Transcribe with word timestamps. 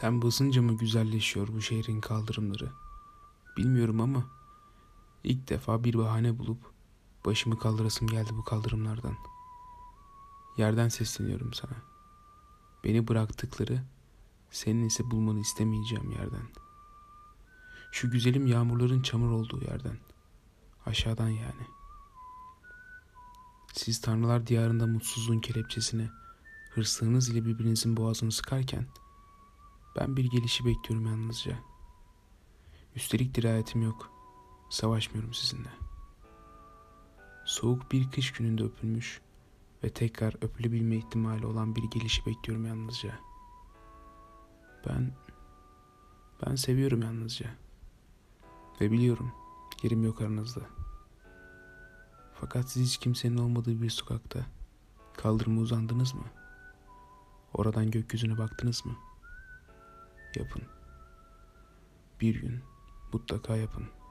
Sen 0.00 0.22
basınca 0.22 0.62
mı 0.62 0.76
güzelleşiyor 0.76 1.48
bu 1.48 1.62
şehrin 1.62 2.00
kaldırımları? 2.00 2.72
Bilmiyorum 3.56 4.00
ama 4.00 4.24
ilk 5.24 5.48
defa 5.48 5.84
bir 5.84 5.98
bahane 5.98 6.38
bulup 6.38 6.58
başımı 7.24 7.58
kaldırasım 7.58 8.08
geldi 8.08 8.30
bu 8.32 8.44
kaldırımlardan. 8.44 9.16
Yerden 10.56 10.88
sesleniyorum 10.88 11.52
sana. 11.52 11.72
Beni 12.84 13.08
bıraktıkları, 13.08 13.82
senin 14.50 14.84
ise 14.84 15.10
bulmanı 15.10 15.40
istemeyeceğim 15.40 16.10
yerden. 16.10 16.48
Şu 17.92 18.10
güzelim 18.10 18.46
yağmurların 18.46 19.02
çamur 19.02 19.30
olduğu 19.30 19.64
yerden. 19.64 19.98
Aşağıdan 20.86 21.28
yani. 21.28 21.66
Siz 23.72 24.00
tanrılar 24.00 24.46
diyarında 24.46 24.86
mutsuzluğun 24.86 25.40
kelepçesini 25.40 26.08
hırslığınız 26.70 27.28
ile 27.28 27.44
birbirinizin 27.44 27.96
boğazını 27.96 28.32
sıkarken 28.32 28.86
ben 29.96 30.16
bir 30.16 30.24
gelişi 30.24 30.64
bekliyorum 30.64 31.06
yalnızca. 31.06 31.58
Üstelik 32.96 33.34
dirayetim 33.34 33.82
yok. 33.82 34.10
Savaşmıyorum 34.70 35.34
sizinle. 35.34 35.70
Soğuk 37.44 37.92
bir 37.92 38.10
kış 38.10 38.32
gününde 38.32 38.62
öpülmüş 38.62 39.20
ve 39.84 39.90
tekrar 39.90 40.34
öpülebilme 40.44 40.96
ihtimali 40.96 41.46
olan 41.46 41.76
bir 41.76 41.82
gelişi 41.82 42.26
bekliyorum 42.26 42.66
yalnızca. 42.66 43.18
Ben 44.86 45.12
ben 46.46 46.54
seviyorum 46.54 47.02
yalnızca. 47.02 47.50
Ve 48.80 48.90
biliyorum 48.90 49.32
yerim 49.82 50.04
yok 50.04 50.20
aranızda. 50.20 50.60
Fakat 52.34 52.70
siz 52.70 52.86
hiç 52.86 52.96
kimsenin 52.96 53.38
olmadığı 53.38 53.82
bir 53.82 53.90
sokakta 53.90 54.46
kaldırıma 55.16 55.60
uzandınız 55.60 56.14
mı? 56.14 56.24
Oradan 57.54 57.90
gökyüzüne 57.90 58.38
baktınız 58.38 58.86
mı? 58.86 58.96
Yapın. 60.36 60.62
Bir 62.20 62.40
gün 62.40 62.62
mutlaka 63.12 63.56
yapın.'' 63.56 64.03